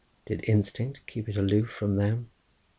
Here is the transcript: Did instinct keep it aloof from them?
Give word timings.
Did 0.25 0.43
instinct 0.49 1.01
keep 1.05 1.29
it 1.29 1.37
aloof 1.37 1.69
from 1.69 1.97
them? 1.97 2.31